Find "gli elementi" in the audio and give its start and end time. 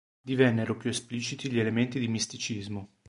1.51-1.99